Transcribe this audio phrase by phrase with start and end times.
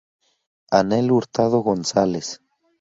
[0.79, 2.27] Anel Hurtado González.